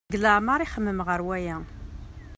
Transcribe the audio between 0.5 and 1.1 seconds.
ixemmem